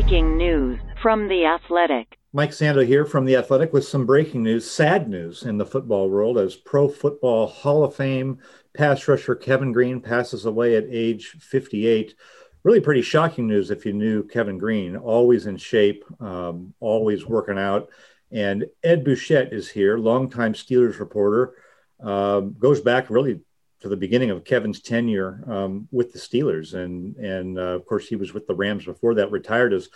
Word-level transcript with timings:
Breaking 0.00 0.36
news 0.36 0.78
from 1.02 1.26
The 1.26 1.44
Athletic. 1.44 2.18
Mike 2.32 2.50
Sando 2.50 2.86
here 2.86 3.04
from 3.04 3.24
The 3.24 3.34
Athletic 3.34 3.72
with 3.72 3.84
some 3.84 4.06
breaking 4.06 4.44
news, 4.44 4.70
sad 4.70 5.08
news 5.08 5.42
in 5.42 5.58
the 5.58 5.66
football 5.66 6.08
world 6.08 6.38
as 6.38 6.54
Pro 6.54 6.88
Football 6.88 7.48
Hall 7.48 7.82
of 7.82 7.96
Fame 7.96 8.38
pass 8.74 9.08
rusher 9.08 9.34
Kevin 9.34 9.72
Greene 9.72 10.00
passes 10.00 10.44
away 10.46 10.76
at 10.76 10.84
age 10.88 11.34
58. 11.40 12.14
Really 12.62 12.80
pretty 12.80 13.02
shocking 13.02 13.48
news 13.48 13.72
if 13.72 13.84
you 13.84 13.92
knew 13.92 14.22
Kevin 14.22 14.56
Greene, 14.56 14.94
always 14.94 15.46
in 15.46 15.56
shape, 15.56 16.04
um, 16.20 16.72
always 16.78 17.26
working 17.26 17.58
out. 17.58 17.88
And 18.30 18.66
Ed 18.84 19.02
Bouchette 19.02 19.52
is 19.52 19.68
here, 19.68 19.98
longtime 19.98 20.52
Steelers 20.52 21.00
reporter, 21.00 21.54
um, 21.98 22.54
goes 22.56 22.80
back 22.80 23.10
really 23.10 23.40
to 23.80 23.88
the 23.88 23.96
beginning 23.96 24.30
of 24.30 24.44
Kevin's 24.44 24.80
tenure 24.80 25.44
um, 25.46 25.88
with 25.92 26.12
the 26.12 26.18
Steelers, 26.18 26.74
and 26.74 27.16
and 27.16 27.58
uh, 27.58 27.76
of 27.76 27.86
course 27.86 28.08
he 28.08 28.16
was 28.16 28.34
with 28.34 28.46
the 28.46 28.54
Rams 28.54 28.84
before 28.84 29.14
that. 29.14 29.30
Retired 29.30 29.72
as 29.72 29.88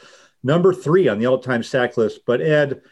number 0.43 0.73
three 0.73 1.09
on 1.09 1.19
the 1.19 1.27
all-time 1.27 1.63
sack 1.63 1.97
list. 1.97 2.21
But 2.27 2.41
Ed, 2.41 2.83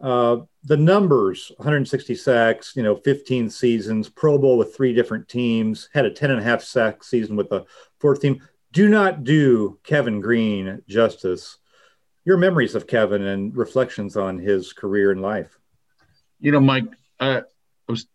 uh, 0.00 0.38
the 0.64 0.76
numbers: 0.76 1.52
160 1.58 2.14
sacks, 2.14 2.72
you 2.76 2.82
know, 2.82 2.96
15 2.96 3.50
seasons, 3.50 4.08
Pro 4.08 4.38
Bowl 4.38 4.56
with 4.56 4.74
three 4.74 4.94
different 4.94 5.28
teams, 5.28 5.88
had 5.92 6.06
a 6.06 6.10
10 6.10 6.30
and 6.30 6.40
a 6.40 6.44
half 6.44 6.62
sack 6.62 7.04
season 7.04 7.36
with 7.36 7.50
the 7.50 7.64
fourth 7.98 8.20
team. 8.20 8.40
Do 8.72 8.88
not 8.88 9.24
do 9.24 9.78
Kevin 9.82 10.20
Greene 10.20 10.82
justice. 10.88 11.58
Your 12.24 12.36
memories 12.36 12.74
of 12.74 12.86
Kevin 12.86 13.22
and 13.22 13.56
reflections 13.56 14.16
on 14.16 14.38
his 14.38 14.72
career 14.74 15.10
and 15.10 15.22
life. 15.22 15.58
You 16.40 16.52
know, 16.52 16.60
Mike, 16.60 16.84
I 17.18 17.42
was 17.88 18.06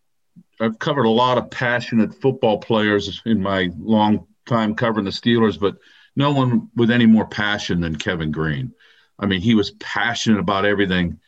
I've 0.60 0.78
covered 0.78 1.04
a 1.04 1.10
lot 1.10 1.38
of 1.38 1.50
passionate 1.50 2.14
football 2.14 2.58
players 2.58 3.22
in 3.26 3.42
my 3.42 3.70
long 3.78 4.26
time 4.46 4.74
covering 4.74 5.04
the 5.04 5.10
Steelers, 5.10 5.58
but 5.58 5.76
no 6.16 6.32
one 6.32 6.68
with 6.76 6.90
any 6.90 7.06
more 7.06 7.26
passion 7.26 7.80
than 7.80 7.96
Kevin 7.96 8.30
Greene. 8.30 8.72
I 9.18 9.26
mean, 9.26 9.40
he 9.40 9.54
was 9.54 9.72
passionate 9.72 10.40
about 10.40 10.64
everything, 10.64 11.18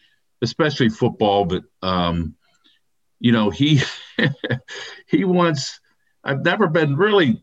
especially 0.43 0.89
football. 0.89 1.45
But 1.45 1.65
um, 1.83 2.35
you 3.19 3.33
know, 3.33 3.51
he 3.51 3.81
he 5.07 5.25
once 5.25 5.81
I've 6.23 6.45
never 6.45 6.69
been 6.69 6.97
really 6.97 7.43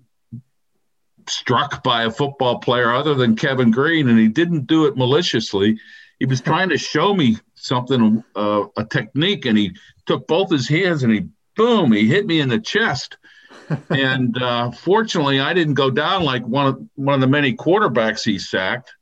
struck 1.28 1.84
by 1.84 2.04
a 2.04 2.12
football 2.12 2.60
player 2.60 2.92
other 2.94 3.16
than 3.16 3.36
Kevin 3.36 3.72
Greene, 3.72 4.10
and 4.10 4.20
he 4.20 4.28
didn't 4.28 4.68
do 4.68 4.86
it 4.86 4.98
maliciously. 4.98 5.80
He 6.20 6.26
was 6.26 6.42
trying 6.42 6.70
to 6.70 6.78
show 6.78 7.14
me 7.14 7.38
something, 7.56 8.24
uh, 8.36 8.66
a 8.78 8.86
technique, 8.86 9.46
and 9.46 9.58
he 9.58 9.76
took 10.06 10.28
both 10.28 10.52
his 10.52 10.68
hands 10.68 11.04
and 11.04 11.14
he 11.14 11.28
boom, 11.56 11.92
he 11.92 12.08
hit 12.08 12.26
me 12.26 12.40
in 12.40 12.50
the 12.50 12.60
chest. 12.60 13.18
and 13.90 14.42
uh, 14.42 14.72
fortunately, 14.72 15.40
I 15.40 15.54
didn't 15.54 15.76
go 15.76 15.90
down 15.90 16.24
like 16.24 16.46
one 16.46 16.68
of 16.68 16.88
one 16.96 17.16
of 17.16 17.22
the 17.22 17.28
many 17.28 17.56
quarterbacks 17.56 18.24
he 18.24 18.40
sacked. 18.40 18.94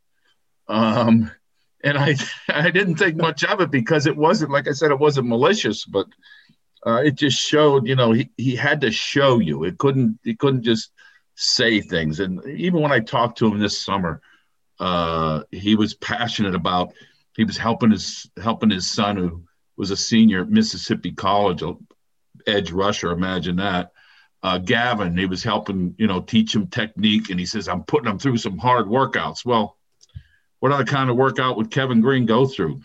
Um, 0.68 1.32
and 1.84 1.98
I 1.98 2.16
I 2.50 2.70
didn't 2.70 2.96
think 2.96 3.18
much 3.18 3.44
of 3.44 3.62
it 3.62 3.72
because 3.72 4.08
it 4.08 4.16
wasn't 4.16 4.52
like 4.52 4.68
I 4.68 4.72
said, 4.72 4.92
it 4.92 5.00
wasn't 5.00 5.28
malicious, 5.28 5.86
but 5.86 6.08
uh, 6.86 7.02
it 7.06 7.16
just 7.16 7.40
showed, 7.40 7.88
you 7.88 7.96
know, 7.96 8.12
he, 8.12 8.30
he 8.38 8.56
had 8.56 8.82
to 8.82 8.92
show 8.92 9.40
you. 9.40 9.64
It 9.64 9.78
couldn't 9.78 10.20
he 10.24 10.36
couldn't 10.36 10.64
just 10.64 10.92
say 11.36 11.82
things. 11.82 12.20
And 12.20 12.44
even 12.46 12.82
when 12.82 12.92
I 12.92 13.00
talked 13.00 13.38
to 13.40 13.48
him 13.48 13.60
this 13.60 13.80
summer, 13.80 14.22
uh, 14.80 15.44
he 15.52 15.76
was 15.76 15.94
passionate 15.94 16.56
about 16.56 16.94
he 17.36 17.44
was 17.44 17.58
helping 17.58 17.92
his 17.92 18.30
helping 18.42 18.70
his 18.70 18.90
son 18.90 19.18
who 19.18 19.44
was 19.78 19.92
a 19.92 19.98
senior 19.98 20.42
at 20.42 20.50
Mississippi 20.50 21.12
College, 21.12 21.64
edge 22.48 22.72
rusher. 22.72 23.12
Imagine 23.12 23.58
that. 23.58 23.92
Uh, 24.44 24.58
Gavin, 24.58 25.18
he 25.18 25.26
was 25.26 25.44
helping, 25.44 25.94
you 25.98 26.08
know, 26.08 26.20
teach 26.20 26.56
him 26.56 26.68
technique, 26.68 27.30
and 27.30 27.40
he 27.40 27.46
says, 27.46 27.68
"I'm 27.68 27.84
putting 27.84 28.10
him 28.10 28.18
through 28.18 28.38
some 28.38 28.58
hard 28.58 28.88
workouts." 28.88 29.46
Well, 29.46 29.78
what 30.60 30.72
other 30.72 30.86
kind 30.86 31.10
of 31.10 31.16
workout 31.16 31.58
would 31.58 31.70
Kevin 31.70 32.02
Greene 32.02 32.26
go 32.26 32.48
through? 32.48 32.82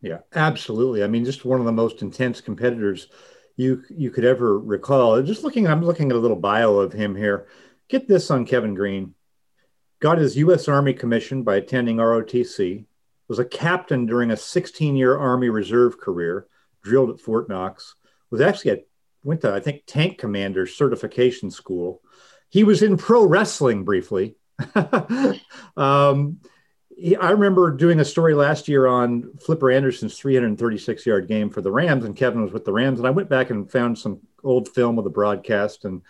Yeah, 0.00 0.18
absolutely. 0.34 1.04
I 1.04 1.06
mean, 1.06 1.24
just 1.24 1.44
one 1.44 1.60
of 1.60 1.66
the 1.66 1.72
most 1.72 2.02
intense 2.02 2.40
competitors 2.40 3.08
you 3.56 3.82
you 3.90 4.10
could 4.10 4.24
ever 4.24 4.58
recall. 4.58 5.20
Just 5.22 5.44
looking, 5.44 5.66
I'm 5.66 5.84
looking 5.84 6.10
at 6.10 6.16
a 6.16 6.20
little 6.20 6.36
bio 6.36 6.76
of 6.76 6.92
him 6.92 7.14
here. 7.14 7.46
Get 7.88 8.08
this 8.08 8.30
on 8.30 8.46
Kevin 8.46 8.74
Greene. 8.74 9.14
Got 10.00 10.18
his 10.18 10.36
U.S. 10.38 10.66
Army 10.66 10.94
commission 10.94 11.42
by 11.42 11.56
attending 11.56 11.98
ROTC. 11.98 12.86
Was 13.28 13.38
a 13.38 13.44
captain 13.44 14.04
during 14.04 14.30
a 14.30 14.34
16-year 14.34 15.16
Army 15.16 15.48
Reserve 15.48 15.98
career. 15.98 16.46
Drilled 16.82 17.10
at 17.10 17.20
Fort 17.20 17.48
Knox 17.48 17.94
was 18.32 18.40
actually 18.40 18.72
at 18.72 18.86
went 19.22 19.42
to 19.42 19.52
I 19.52 19.60
think 19.60 19.82
tank 19.86 20.18
commander 20.18 20.66
certification 20.66 21.50
school. 21.50 22.02
He 22.48 22.64
was 22.64 22.82
in 22.82 22.96
pro 22.96 23.24
wrestling 23.24 23.84
briefly. 23.84 24.34
um, 25.76 26.40
he, 26.96 27.16
I 27.16 27.30
remember 27.30 27.70
doing 27.70 28.00
a 28.00 28.04
story 28.04 28.34
last 28.34 28.68
year 28.68 28.86
on 28.86 29.34
Flipper 29.38 29.70
Anderson's 29.70 30.18
336 30.18 31.06
yard 31.06 31.28
game 31.28 31.50
for 31.50 31.60
the 31.60 31.70
Rams, 31.70 32.04
and 32.04 32.16
Kevin 32.16 32.42
was 32.42 32.52
with 32.52 32.64
the 32.64 32.72
Rams. 32.72 32.98
And 32.98 33.06
I 33.06 33.12
went 33.12 33.28
back 33.28 33.50
and 33.50 33.70
found 33.70 33.98
some 33.98 34.20
old 34.42 34.68
film 34.68 34.98
of 34.98 35.04
the 35.04 35.10
broadcast. 35.10 35.84
And 35.84 36.02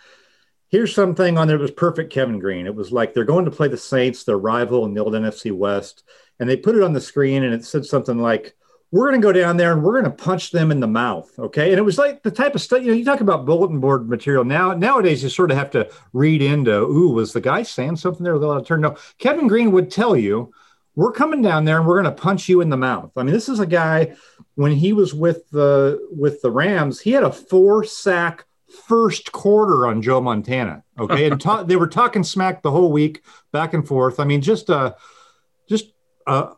here's 0.69 0.95
something 0.95 1.37
on 1.37 1.47
there 1.47 1.57
was 1.57 1.71
perfect 1.71 2.11
Kevin 2.11 2.39
Greene. 2.39 2.65
It 2.65 2.75
was 2.75 2.91
like 2.91 3.13
they're 3.13 3.25
going 3.25 3.45
to 3.45 3.51
play 3.51 3.67
the 3.67 3.77
Saints, 3.77 4.23
their 4.23 4.37
rival 4.37 4.85
in 4.85 4.93
the 4.93 5.03
old 5.03 5.13
NFC 5.13 5.51
West. 5.51 6.03
And 6.39 6.49
they 6.49 6.57
put 6.57 6.75
it 6.75 6.83
on 6.83 6.93
the 6.93 7.01
screen, 7.01 7.43
and 7.43 7.53
it 7.53 7.65
said 7.65 7.85
something 7.85 8.17
like, 8.17 8.55
we're 8.93 9.09
going 9.09 9.19
to 9.19 9.25
go 9.25 9.33
down 9.33 9.57
there 9.57 9.71
and 9.71 9.81
we're 9.81 9.99
going 9.99 10.15
to 10.15 10.23
punch 10.23 10.51
them 10.51 10.69
in 10.69 10.79
the 10.79 10.85
mouth. 10.85 11.27
Okay. 11.39 11.71
And 11.71 11.79
it 11.79 11.81
was 11.81 11.97
like 11.97 12.21
the 12.21 12.29
type 12.29 12.53
of 12.53 12.61
stuff, 12.61 12.83
you 12.83 12.89
know, 12.89 12.93
you 12.93 13.03
talk 13.03 13.21
about 13.21 13.43
bulletin 13.43 13.79
board 13.79 14.07
material 14.07 14.45
now. 14.45 14.73
Nowadays, 14.73 15.23
you 15.23 15.29
sort 15.29 15.49
of 15.49 15.57
have 15.57 15.71
to 15.71 15.89
read 16.13 16.43
into, 16.43 16.71
ooh, 16.71 17.09
was 17.09 17.33
the 17.33 17.41
guy 17.41 17.63
saying 17.63 17.95
something 17.95 18.23
there? 18.23 18.37
They'll 18.37 18.63
turn. 18.63 18.81
No, 18.81 18.95
Kevin 19.17 19.47
Greene 19.47 19.71
would 19.71 19.89
tell 19.89 20.15
you, 20.15 20.53
we're 20.95 21.11
coming 21.11 21.41
down 21.41 21.65
there 21.65 21.79
and 21.79 21.87
we're 21.87 21.99
going 21.99 22.15
to 22.15 22.21
punch 22.21 22.47
you 22.47 22.61
in 22.61 22.69
the 22.69 22.77
mouth. 22.77 23.11
I 23.17 23.23
mean, 23.23 23.33
this 23.33 23.49
is 23.49 23.59
a 23.59 23.65
guy 23.65 24.15
when 24.53 24.71
he 24.73 24.93
was 24.93 25.11
with 25.11 25.49
the 25.49 26.07
with 26.11 26.43
the 26.43 26.51
Rams, 26.51 26.99
he 27.01 27.13
had 27.13 27.23
a 27.23 27.31
four 27.31 27.83
sack 27.83 28.45
first 28.87 29.31
quarter 29.31 29.87
on 29.87 30.03
Joe 30.03 30.21
Montana. 30.21 30.83
Okay. 30.99 31.31
and 31.31 31.41
ta- 31.41 31.63
they 31.63 31.77
were 31.77 31.87
talking 31.87 32.23
smack 32.23 32.61
the 32.61 32.69
whole 32.69 32.91
week 32.91 33.23
back 33.51 33.73
and 33.73 33.87
forth. 33.87 34.19
I 34.19 34.25
mean, 34.25 34.41
just 34.41 34.69
uh 34.69 34.93
just 35.67 35.93
uh 36.27 36.53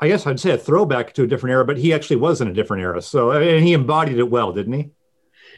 I 0.00 0.08
guess 0.08 0.26
I'd 0.26 0.40
say 0.40 0.52
a 0.52 0.58
throwback 0.58 1.12
to 1.14 1.24
a 1.24 1.26
different 1.26 1.52
era, 1.52 1.64
but 1.64 1.78
he 1.78 1.92
actually 1.92 2.16
was 2.16 2.40
in 2.40 2.48
a 2.48 2.52
different 2.52 2.82
era. 2.82 3.02
So, 3.02 3.32
and 3.32 3.64
he 3.64 3.72
embodied 3.72 4.18
it 4.18 4.30
well, 4.30 4.52
didn't 4.52 4.72
he? 4.72 4.90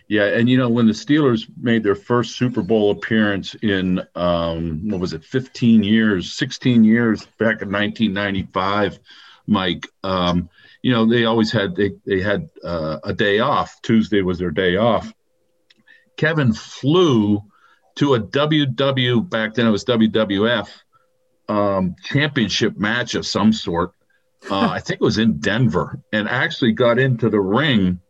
Yeah, 0.08 0.24
and 0.24 0.48
you 0.48 0.56
know 0.56 0.68
when 0.68 0.86
the 0.86 0.92
Steelers 0.92 1.46
made 1.56 1.84
their 1.84 1.94
first 1.94 2.36
Super 2.36 2.62
Bowl 2.62 2.90
appearance 2.90 3.54
in 3.56 4.02
um, 4.16 4.88
what 4.88 5.00
was 5.00 5.12
it, 5.12 5.24
15 5.24 5.84
years, 5.84 6.32
16 6.32 6.82
years 6.82 7.26
back 7.38 7.62
in 7.62 7.70
1995, 7.70 8.98
Mike. 9.46 9.86
Um, 10.02 10.48
you 10.82 10.92
know 10.92 11.06
they 11.06 11.26
always 11.26 11.52
had 11.52 11.76
they 11.76 11.92
they 12.06 12.20
had 12.20 12.48
uh, 12.64 12.98
a 13.04 13.12
day 13.12 13.38
off. 13.38 13.80
Tuesday 13.82 14.22
was 14.22 14.38
their 14.38 14.50
day 14.50 14.76
off. 14.76 15.12
Kevin 16.16 16.52
flew 16.52 17.42
to 17.96 18.14
a 18.14 18.20
WW 18.20 19.28
back 19.28 19.54
then 19.54 19.66
it 19.66 19.70
was 19.70 19.84
WWF 19.84 20.68
um, 21.48 21.94
championship 22.02 22.78
match 22.78 23.14
of 23.14 23.26
some 23.26 23.52
sort 23.52 23.92
uh, 24.48 24.68
I 24.68 24.80
think 24.80 25.00
it 25.00 25.04
was 25.04 25.18
in 25.18 25.38
Denver, 25.38 26.00
and 26.12 26.28
actually 26.28 26.72
got 26.72 26.98
into 26.98 27.28
the 27.28 27.40
ring, 27.40 28.00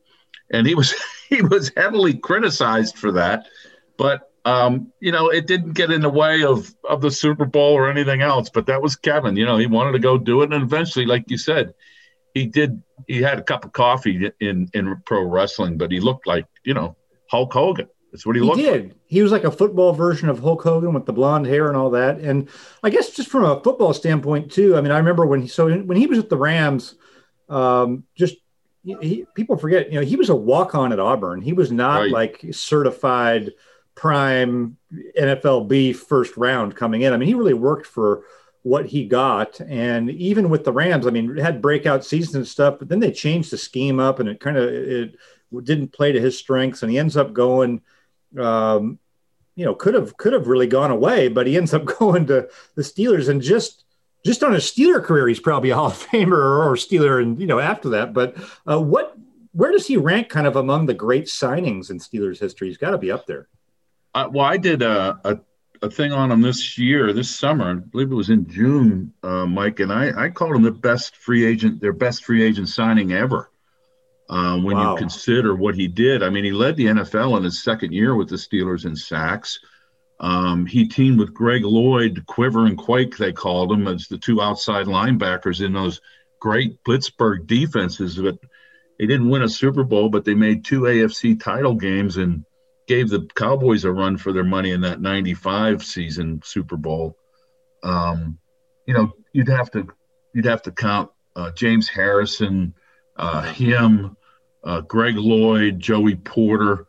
and 0.52 0.66
he 0.66 0.74
was 0.74 0.94
he 1.28 1.42
was 1.42 1.72
heavily 1.76 2.14
criticized 2.14 2.98
for 2.98 3.12
that, 3.12 3.46
but 3.96 4.30
um, 4.44 4.92
you 5.00 5.12
know 5.12 5.28
it 5.28 5.46
didn't 5.46 5.72
get 5.72 5.90
in 5.90 6.02
the 6.02 6.10
way 6.10 6.44
of 6.44 6.72
of 6.88 7.00
the 7.00 7.10
Super 7.10 7.44
Bowl 7.44 7.72
or 7.72 7.90
anything 7.90 8.22
else. 8.22 8.50
But 8.50 8.66
that 8.66 8.82
was 8.82 8.96
Kevin. 8.96 9.36
You 9.36 9.46
know 9.46 9.56
he 9.56 9.66
wanted 9.66 9.92
to 9.92 9.98
go 9.98 10.19
do 10.19 10.42
it, 10.42 10.52
and 10.52 10.62
eventually, 10.62 11.06
like 11.06 11.24
you 11.28 11.38
said, 11.38 11.74
he 12.34 12.46
did. 12.46 12.82
He 13.08 13.22
had 13.22 13.38
a 13.38 13.42
cup 13.42 13.64
of 13.64 13.72
coffee 13.72 14.30
in 14.40 14.69
in 14.72 15.02
pro 15.04 15.22
wrestling, 15.22 15.78
but 15.78 15.90
he 15.90 16.00
looked 16.00 16.26
like 16.26 16.46
you 16.64 16.74
know 16.74 16.96
Hulk 17.30 17.52
Hogan. 17.52 17.88
That's 18.12 18.26
what 18.26 18.37
he, 18.37 18.43
he 18.43 18.48
looked 18.48 18.60
did. 18.60 18.84
Like. 18.84 18.97
He 19.06 19.22
was 19.22 19.32
like 19.32 19.44
a 19.44 19.50
football 19.50 19.93
version 19.93 20.28
of 20.28 20.41
Hulk 20.41 20.62
Hogan 20.62 20.93
with 20.93 21.06
the 21.06 21.12
blonde 21.12 21.47
hair 21.47 21.69
and 21.69 21.76
all 21.76 21.91
that. 21.91 22.19
And 22.19 22.49
I 22.82 22.90
guess 22.90 23.11
just 23.11 23.29
from 23.29 23.44
a 23.44 23.62
football 23.62 23.93
standpoint 23.93 24.50
too. 24.50 24.76
I 24.76 24.81
mean, 24.81 24.93
I 24.93 24.99
remember 24.99 25.26
when 25.26 25.43
he 25.43 25.49
so 25.49 25.70
when 25.70 25.96
he 25.96 26.06
was 26.06 26.19
at 26.19 26.29
the 26.29 26.37
Rams, 26.37 26.96
um, 27.49 28.05
just 28.14 28.37
he, 28.82 29.26
people 29.34 29.56
forget, 29.56 29.93
you 29.93 30.00
know, 30.00 30.06
he 30.06 30.17
was 30.17 30.31
a 30.31 30.34
walk 30.34 30.75
on 30.75 30.93
at 30.93 30.99
Auburn. 31.00 31.43
He 31.43 31.52
was 31.52 31.70
not 31.70 32.00
right. 32.00 32.11
like 32.11 32.44
certified 32.52 33.52
prime 33.94 34.76
NFL 35.19 35.69
B 35.69 35.93
first 35.93 36.37
round 36.37 36.75
coming 36.75 37.02
in. 37.02 37.12
I 37.12 37.17
mean, 37.17 37.29
he 37.29 37.34
really 37.34 37.55
worked 37.55 37.87
for 37.87 38.25
what 38.62 38.87
he 38.87 39.06
got. 39.06 39.61
And 39.61 40.11
even 40.11 40.49
with 40.49 40.64
the 40.64 40.73
Rams, 40.73 41.06
I 41.06 41.11
mean, 41.11 41.37
had 41.37 41.62
breakout 41.62 42.05
seasons 42.05 42.34
and 42.34 42.49
stuff, 42.49 42.79
but 42.79 42.88
then 42.88 43.00
they 43.00 43.12
changed 43.12 43.52
the 43.52 43.58
scheme 43.58 44.00
up 44.00 44.19
and 44.19 44.29
it 44.29 44.40
kind 44.40 44.56
of 44.56 44.69
it 44.73 45.17
didn't 45.64 45.93
play 45.93 46.12
to 46.12 46.20
his 46.20 46.38
strengths, 46.38 46.82
and 46.82 46.90
he 46.90 46.99
ends 46.99 47.17
up 47.17 47.32
going 47.32 47.82
um, 48.38 48.99
you 49.56 49.65
know, 49.65 49.75
could 49.75 49.94
have 49.94 50.17
could 50.17 50.32
have 50.32 50.47
really 50.47 50.67
gone 50.67 50.91
away, 50.91 51.29
but 51.29 51.47
he 51.47 51.56
ends 51.56 51.75
up 51.75 51.85
going 51.99 52.27
to 52.27 52.49
the 52.75 52.82
Steelers 52.82 53.29
and 53.29 53.43
just 53.43 53.85
just 54.25 54.43
on 54.43 54.53
his 54.53 54.65
Steeler 54.65 55.03
career, 55.03 55.29
he's 55.29 55.41
probably 55.41 55.71
a 55.71 55.75
Hall 55.75 55.87
of 55.87 55.94
Famer 55.94 56.32
or, 56.32 56.75
Steeler, 56.75 57.23
and 57.23 57.41
you 57.41 57.47
know 57.47 57.59
after 57.59 57.91
that. 57.91 58.12
But 58.12 58.37
uh, 58.71 58.81
what 58.81 59.17
where 59.53 59.73
does 59.73 59.87
he 59.87 59.97
rank 59.97 60.29
kind 60.29 60.47
of 60.47 60.56
among 60.56 60.87
the 60.87 60.94
great 60.94 61.27
signings 61.27 61.91
in 61.91 61.99
Steelers 61.99 62.38
history? 62.38 62.69
He's 62.69 62.79
got 62.79 62.91
to 62.91 62.99
be 62.99 63.11
up 63.11 63.27
there. 63.27 63.49
Uh, 64.15 64.29
well, 64.32 64.44
I 64.44 64.56
did 64.56 64.82
a, 64.82 65.19
a, 65.25 65.41
a 65.82 65.91
thing 65.91 66.12
on 66.12 66.31
him 66.31 66.41
this 66.41 66.79
year, 66.79 67.12
this 67.12 67.31
summer. 67.31 67.71
I 67.71 67.75
believe 67.75 68.11
it 68.11 68.15
was 68.15 68.31
in 68.31 68.49
June, 68.49 69.12
uh, 69.23 69.47
Mike, 69.47 69.81
and 69.81 69.93
I, 69.93 70.25
I 70.25 70.29
called 70.31 70.56
him 70.56 70.62
the 70.62 70.71
best 70.71 71.17
free 71.17 71.44
agent, 71.44 71.81
their 71.81 71.93
best 71.93 72.25
free 72.25 72.43
agent 72.43 72.69
signing 72.69 73.12
ever. 73.12 73.50
Uh, 74.31 74.56
when 74.61 74.77
wow. 74.77 74.93
you 74.93 74.97
consider 74.97 75.56
what 75.56 75.75
he 75.75 75.88
did, 75.88 76.23
I 76.23 76.31
mean, 76.31 76.44
he 76.44 76.53
led 76.53 76.77
the 76.77 76.87
NFL 76.87 77.37
in 77.37 77.43
his 77.43 77.65
second 77.65 77.93
year 77.93 78.15
with 78.15 78.29
the 78.29 78.37
Steelers 78.37 78.87
in 78.87 78.94
sacks. 78.94 79.59
Um, 80.21 80.67
he 80.67 80.87
teamed 80.87 81.19
with 81.19 81.35
Greg 81.35 81.65
Lloyd, 81.65 82.25
Quiver 82.27 82.67
and 82.67 82.79
Quake, 82.79 83.17
they 83.17 83.32
called 83.32 83.73
him, 83.73 83.88
as 83.88 84.06
the 84.06 84.19
two 84.19 84.41
outside 84.41 84.87
linebackers 84.87 85.65
in 85.65 85.73
those 85.73 86.00
great 86.38 86.82
Pittsburgh 86.85 87.44
defenses. 87.49 88.19
But 88.19 88.38
they 89.00 89.06
didn't 89.06 89.31
win 89.31 89.43
a 89.43 89.49
Super 89.49 89.82
Bowl, 89.82 90.09
but 90.09 90.25
they 90.25 90.35
made 90.35 90.65
two 90.65 90.82
AFC 90.82 91.41
title 91.41 91.75
games 91.75 92.17
and 92.17 92.44
gave 92.87 93.09
the 93.09 93.27
Cowboys 93.35 93.85
a 93.85 93.91
run 93.91 94.17
for 94.17 94.32
their 94.32 94.44
money 94.44 94.71
in 94.71 94.82
that 94.82 95.00
95 95.00 95.85
season 95.85 96.41
Super 96.44 96.77
Bowl. 96.77 97.17
Um, 97.82 98.38
you 98.87 98.94
know, 98.94 99.12
you'd 99.32 99.49
have 99.49 99.73
to 99.73 99.88
you'd 100.35 100.44
have 100.44 100.62
to 100.62 100.71
count 100.71 101.11
uh, 101.35 101.50
James 101.50 101.88
Harrison, 101.88 102.75
uh, 103.17 103.43
him, 103.43 104.17
uh, 104.64 104.80
Greg 104.82 105.16
Lloyd, 105.16 105.80
Joey 105.80 106.16
Porter. 106.16 106.86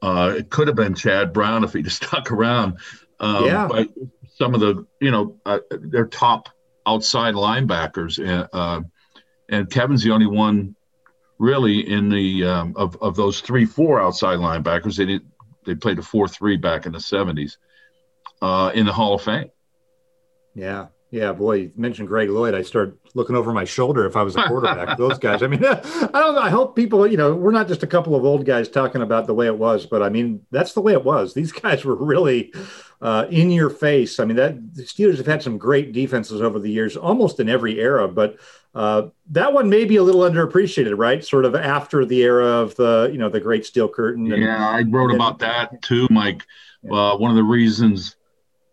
Uh, 0.00 0.34
it 0.38 0.50
could 0.50 0.68
have 0.68 0.76
been 0.76 0.94
Chad 0.94 1.32
Brown 1.32 1.64
if 1.64 1.72
he'd 1.72 1.90
stuck 1.92 2.30
around. 2.30 2.78
Um, 3.20 3.46
yeah. 3.46 3.66
But 3.68 3.88
some 4.36 4.54
of 4.54 4.60
the, 4.60 4.86
you 5.00 5.10
know, 5.10 5.36
uh, 5.44 5.58
their 5.70 6.06
top 6.06 6.48
outside 6.86 7.34
linebackers, 7.34 8.18
and, 8.18 8.48
uh, 8.52 8.82
and 9.48 9.70
Kevin's 9.70 10.02
the 10.02 10.10
only 10.10 10.26
one 10.26 10.74
really 11.38 11.88
in 11.88 12.08
the 12.08 12.44
um, 12.44 12.74
of 12.76 12.96
of 13.00 13.16
those 13.16 13.40
three 13.40 13.64
four 13.64 14.00
outside 14.00 14.38
linebackers. 14.38 14.96
They 14.96 15.06
did 15.06 15.22
they 15.64 15.74
played 15.74 15.98
a 15.98 16.02
four 16.02 16.28
three 16.28 16.56
back 16.56 16.86
in 16.86 16.92
the 16.92 17.00
seventies 17.00 17.58
uh, 18.42 18.72
in 18.74 18.86
the 18.86 18.92
Hall 18.92 19.14
of 19.14 19.22
Fame. 19.22 19.50
Yeah, 20.54 20.86
yeah, 21.10 21.32
boy, 21.32 21.54
you 21.54 21.72
mentioned 21.76 22.08
Greg 22.08 22.28
Lloyd. 22.28 22.54
I 22.54 22.62
started 22.62 22.98
looking 23.14 23.34
over 23.34 23.52
my 23.52 23.64
shoulder 23.64 24.04
if 24.04 24.14
I 24.14 24.22
was 24.22 24.36
a 24.36 24.42
quarterback. 24.42 24.98
those 24.98 25.18
guys. 25.18 25.42
I 25.42 25.46
mean, 25.46 25.64
I 25.64 26.10
don't. 26.12 26.36
I 26.36 26.50
hope 26.50 26.76
people, 26.76 27.06
you 27.06 27.16
know, 27.16 27.34
we're 27.34 27.50
not 27.50 27.66
just 27.66 27.82
a 27.82 27.86
couple 27.86 28.14
of 28.14 28.24
old 28.24 28.44
guys 28.44 28.68
talking 28.68 29.00
about 29.00 29.26
the 29.26 29.34
way 29.34 29.46
it 29.46 29.56
was, 29.56 29.86
but 29.86 30.02
I 30.02 30.10
mean, 30.10 30.44
that's 30.50 30.74
the 30.74 30.82
way 30.82 30.92
it 30.92 31.04
was. 31.04 31.32
These 31.32 31.52
guys 31.52 31.84
were 31.84 31.94
really 31.94 32.52
uh, 33.00 33.26
in 33.30 33.50
your 33.50 33.70
face. 33.70 34.20
I 34.20 34.26
mean, 34.26 34.36
that 34.36 34.74
the 34.74 34.82
Steelers 34.82 35.16
have 35.16 35.26
had 35.26 35.42
some 35.42 35.56
great 35.56 35.92
defenses 35.92 36.42
over 36.42 36.58
the 36.58 36.70
years, 36.70 36.96
almost 36.96 37.40
in 37.40 37.48
every 37.48 37.80
era, 37.80 38.06
but 38.06 38.36
uh, 38.74 39.08
that 39.30 39.54
one 39.54 39.70
may 39.70 39.86
be 39.86 39.96
a 39.96 40.02
little 40.02 40.20
underappreciated, 40.20 40.96
right? 40.98 41.24
Sort 41.24 41.46
of 41.46 41.54
after 41.54 42.04
the 42.04 42.22
era 42.22 42.46
of 42.46 42.76
the, 42.76 43.08
you 43.10 43.18
know, 43.18 43.30
the 43.30 43.40
great 43.40 43.64
steel 43.64 43.88
curtain. 43.88 44.30
And, 44.30 44.42
yeah, 44.42 44.68
I 44.68 44.82
wrote 44.82 45.14
about 45.14 45.38
that 45.38 45.80
too, 45.80 46.06
Mike. 46.10 46.44
Yeah. 46.82 46.92
Uh, 46.92 47.16
one 47.16 47.30
of 47.30 47.36
the 47.36 47.42
reasons 47.42 48.16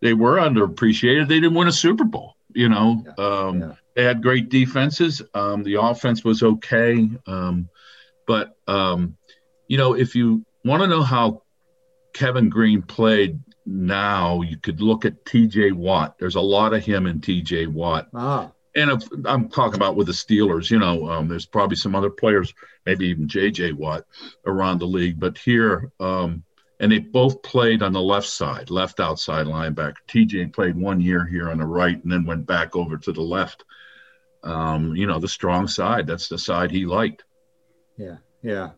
they 0.06 0.14
were 0.14 0.38
underappreciated. 0.38 1.28
They 1.28 1.40
didn't 1.40 1.56
win 1.56 1.68
a 1.68 1.72
Super 1.72 2.04
Bowl. 2.04 2.36
You 2.54 2.70
know, 2.70 3.04
yeah. 3.06 3.26
Um, 3.26 3.60
yeah. 3.60 3.72
they 3.96 4.04
had 4.04 4.22
great 4.22 4.50
defenses. 4.50 5.22
Um, 5.34 5.64
the 5.64 5.82
offense 5.82 6.24
was 6.24 6.42
okay, 6.42 7.10
um, 7.28 7.68
but 8.26 8.56
um, 8.68 9.18
you 9.68 9.78
know, 9.78 9.94
if 9.94 10.16
you 10.16 10.46
want 10.64 10.82
to 10.82 10.88
know 10.88 11.04
how 11.04 11.42
Kevin 12.14 12.50
Greene 12.50 12.82
played 12.82 13.42
now, 13.66 14.42
you 14.42 14.58
could 14.58 14.80
look 14.80 15.04
at 15.04 15.26
T.J. 15.26 15.74
Watt. 15.74 16.18
There's 16.18 16.36
a 16.36 16.42
lot 16.42 16.74
of 16.74 16.86
him 16.86 17.08
in 17.08 17.20
T.J. 17.20 17.68
Watt. 17.68 18.08
Ah. 18.14 18.52
And 18.74 18.92
if, 18.92 19.04
I'm 19.26 19.50
talking 19.50 19.76
about 19.76 19.98
with 19.98 20.08
the 20.08 20.14
Steelers, 20.14 20.72
you 20.72 20.80
know, 20.80 21.10
um, 21.10 21.28
there's 21.28 21.46
probably 21.46 21.76
some 21.76 21.96
other 21.96 22.10
players, 22.10 22.54
maybe 22.86 23.08
even 23.08 23.28
J.J. 23.28 23.74
Watt 23.74 24.06
around 24.46 24.80
the 24.80 24.88
league, 24.88 25.20
but 25.20 25.38
here 25.38 25.92
um, 26.00 26.45
and 26.80 26.92
they 26.92 27.00
both 27.00 27.42
played 27.42 27.82
on 27.82 27.94
the 27.94 28.02
left 28.02 28.28
side, 28.28 28.70
left 28.70 29.00
outside 29.00 29.48
linebacker. 29.48 29.96
TJ 30.08 30.54
played 30.54 30.76
one 30.76 31.00
year 31.00 31.26
here 31.26 31.50
on 31.50 31.58
the 31.58 31.66
right 31.66 32.02
and 32.04 32.12
then 32.12 32.26
went 32.26 32.46
back 32.46 32.76
over 32.76 32.98
to 32.98 33.12
the 33.12 33.22
left. 33.22 33.64
Um, 34.44 34.96
you 34.96 35.08
know, 35.08 35.20
the 35.20 35.28
strong 35.28 35.68
side. 35.68 36.06
That's 36.06 36.28
the 36.28 36.38
side 36.38 36.72
he 36.72 36.86
liked. 36.86 37.24
Yeah, 37.98 38.18
yeah. 38.44 38.72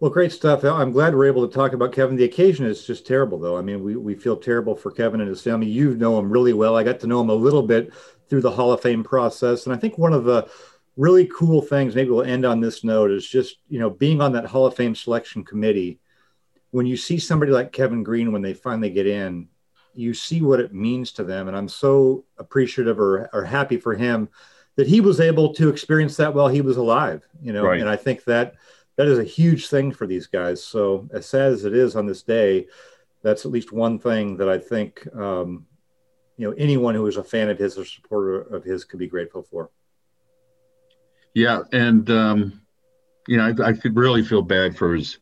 Well, 0.00 0.10
great 0.10 0.32
stuff. 0.32 0.64
I'm 0.64 0.90
glad 0.90 1.14
we're 1.14 1.26
able 1.26 1.46
to 1.46 1.54
talk 1.54 1.72
about 1.72 1.92
Kevin. 1.92 2.16
The 2.16 2.24
occasion 2.24 2.66
is 2.66 2.84
just 2.86 3.06
terrible, 3.06 3.38
though. 3.38 3.56
I 3.56 3.62
mean, 3.62 3.82
we, 3.82 3.94
we 3.96 4.14
feel 4.14 4.36
terrible 4.36 4.74
for 4.74 4.90
Kevin 4.90 5.20
and 5.20 5.28
his 5.28 5.40
family. 5.40 5.68
You 5.68 5.94
know 5.94 6.18
him 6.18 6.30
really 6.30 6.52
well. 6.52 6.76
I 6.76 6.82
got 6.82 7.00
to 7.00 7.06
know 7.06 7.20
him 7.20 7.30
a 7.30 7.34
little 7.34 7.62
bit 7.62 7.92
through 8.28 8.40
the 8.40 8.50
Hall 8.50 8.72
of 8.72 8.80
Fame 8.80 9.04
process. 9.04 9.66
And 9.66 9.74
I 9.74 9.78
think 9.78 9.96
one 9.96 10.12
of 10.12 10.24
the 10.24 10.48
really 10.96 11.26
cool 11.26 11.62
things, 11.62 11.94
maybe 11.94 12.10
we'll 12.10 12.24
end 12.24 12.44
on 12.44 12.60
this 12.60 12.82
note, 12.82 13.12
is 13.12 13.26
just, 13.26 13.58
you 13.68 13.78
know, 13.78 13.88
being 13.90 14.20
on 14.20 14.32
that 14.32 14.46
Hall 14.46 14.66
of 14.66 14.74
Fame 14.74 14.94
selection 14.94 15.44
committee 15.44 16.00
when 16.74 16.86
you 16.86 16.96
see 16.96 17.20
somebody 17.20 17.52
like 17.52 17.70
Kevin 17.70 18.02
Greene 18.02 18.32
when 18.32 18.42
they 18.42 18.52
finally 18.52 18.90
get 18.90 19.06
in, 19.06 19.46
you 19.94 20.12
see 20.12 20.42
what 20.42 20.58
it 20.58 20.74
means 20.74 21.12
to 21.12 21.22
them. 21.22 21.46
And 21.46 21.56
I'm 21.56 21.68
so 21.68 22.24
appreciative 22.36 22.98
or, 22.98 23.30
or 23.32 23.44
happy 23.44 23.76
for 23.76 23.94
him 23.94 24.28
that 24.74 24.88
he 24.88 25.00
was 25.00 25.20
able 25.20 25.54
to 25.54 25.68
experience 25.68 26.16
that 26.16 26.34
while 26.34 26.48
he 26.48 26.62
was 26.62 26.76
alive, 26.76 27.22
you 27.40 27.52
know, 27.52 27.64
right. 27.64 27.78
and 27.78 27.88
I 27.88 27.94
think 27.94 28.24
that 28.24 28.56
that 28.96 29.06
is 29.06 29.20
a 29.20 29.24
huge 29.24 29.68
thing 29.68 29.92
for 29.92 30.08
these 30.08 30.26
guys. 30.26 30.64
So 30.64 31.08
as 31.12 31.26
sad 31.26 31.52
as 31.52 31.64
it 31.64 31.74
is 31.74 31.94
on 31.94 32.06
this 32.06 32.24
day, 32.24 32.66
that's 33.22 33.44
at 33.44 33.52
least 33.52 33.70
one 33.70 34.00
thing 34.00 34.36
that 34.38 34.48
I 34.48 34.58
think, 34.58 35.06
um, 35.14 35.66
you 36.36 36.50
know, 36.50 36.56
anyone 36.58 36.96
who 36.96 37.06
is 37.06 37.18
a 37.18 37.22
fan 37.22 37.50
of 37.50 37.58
his 37.58 37.78
or 37.78 37.84
supporter 37.84 38.40
of 38.40 38.64
his 38.64 38.82
could 38.82 38.98
be 38.98 39.06
grateful 39.06 39.44
for. 39.44 39.70
Yeah. 41.34 41.60
And, 41.70 42.10
um, 42.10 42.62
you 43.28 43.36
know, 43.36 43.44
I, 43.44 43.68
I 43.68 43.72
could 43.74 43.94
really 43.94 44.24
feel 44.24 44.42
bad 44.42 44.76
for 44.76 44.96
his 44.96 45.18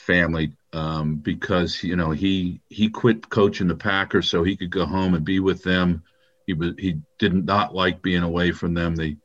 family 0.00 0.52
um, 0.72 1.16
because 1.16 1.82
you 1.82 1.96
know 1.96 2.10
he 2.10 2.60
he 2.68 2.88
quit 2.88 3.28
coaching 3.28 3.68
the 3.68 3.74
Packers 3.74 4.30
so 4.30 4.42
he 4.42 4.56
could 4.56 4.70
go 4.70 4.86
home 4.86 5.14
and 5.14 5.24
be 5.24 5.40
with 5.40 5.62
them. 5.62 6.02
He 6.46 6.54
was 6.54 6.74
he 6.78 7.00
did 7.18 7.44
not 7.46 7.74
like 7.74 8.02
being 8.02 8.22
away 8.22 8.52
from 8.52 8.74
them. 8.74 8.96
They 8.96 9.16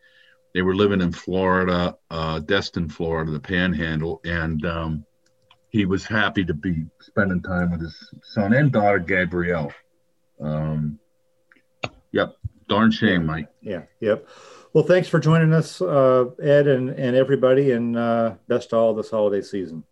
they 0.53 0.61
were 0.61 0.75
living 0.75 1.01
in 1.01 1.11
Florida, 1.11 1.97
uh, 2.09 2.39
Destin, 2.39 2.89
Florida, 2.89 3.31
the 3.31 3.39
Panhandle, 3.39 4.21
and 4.23 4.65
um, 4.65 5.05
he 5.69 5.85
was 5.85 6.05
happy 6.05 6.45
to 6.45 6.53
be 6.53 6.85
spending 7.01 7.41
time 7.41 7.71
with 7.71 7.81
his 7.81 8.09
son 8.23 8.53
and 8.53 8.71
daughter 8.71 8.99
Gabrielle. 8.99 9.73
Um, 10.39 10.99
yep, 12.11 12.37
darn 12.69 12.91
shame, 12.91 13.25
Mike. 13.25 13.49
Yeah, 13.61 13.83
yep. 13.99 14.27
Well, 14.71 14.83
thanks 14.83 15.07
for 15.07 15.19
joining 15.19 15.53
us, 15.53 15.81
uh, 15.81 16.25
Ed 16.41 16.67
and, 16.67 16.89
and 16.89 17.15
everybody, 17.15 17.71
and 17.71 17.97
uh, 17.97 18.35
best 18.47 18.71
to 18.71 18.77
all 18.77 18.93
this 18.93 19.09
holiday 19.09 19.41
season. 19.41 19.83